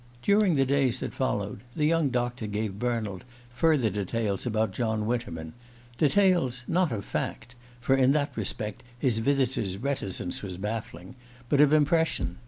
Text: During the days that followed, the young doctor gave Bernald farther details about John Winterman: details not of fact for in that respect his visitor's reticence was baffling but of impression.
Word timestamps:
During 0.23 0.55
the 0.55 0.65
days 0.65 0.97
that 0.99 1.13
followed, 1.13 1.61
the 1.75 1.85
young 1.85 2.09
doctor 2.09 2.47
gave 2.47 2.79
Bernald 2.79 3.23
farther 3.51 3.91
details 3.91 4.47
about 4.47 4.71
John 4.73 5.05
Winterman: 5.05 5.53
details 5.99 6.63
not 6.67 6.91
of 6.91 7.05
fact 7.05 7.53
for 7.79 7.95
in 7.95 8.11
that 8.13 8.35
respect 8.35 8.81
his 8.97 9.19
visitor's 9.19 9.77
reticence 9.77 10.41
was 10.41 10.57
baffling 10.57 11.13
but 11.49 11.61
of 11.61 11.71
impression. 11.71 12.39